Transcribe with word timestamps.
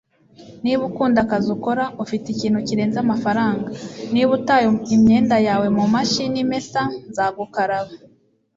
niba 0.63 0.81
ukunda 0.89 1.19
akazi 1.21 1.47
ukora, 1.57 1.83
ufite 2.03 2.25
ikintu 2.29 2.59
kirenze 2.67 2.97
amafaranga. 3.01 3.67
niba 4.13 4.31
utaye 4.39 4.65
imyenda 4.95 5.35
yawe 5.47 5.67
mumashini 5.77 6.37
imesa, 6.43 6.81
nzagukaraba 7.09 7.91